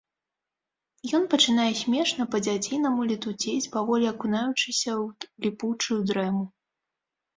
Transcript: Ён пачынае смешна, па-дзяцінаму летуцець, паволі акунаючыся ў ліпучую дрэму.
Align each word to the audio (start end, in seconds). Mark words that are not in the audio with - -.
Ён 1.17 1.23
пачынае 1.33 1.67
смешна, 1.81 2.25
па-дзяцінаму 2.35 3.01
летуцець, 3.11 3.69
паволі 3.75 4.05
акунаючыся 4.13 4.81
ў 5.01 5.05
ліпучую 5.49 5.99
дрэму. 6.15 6.45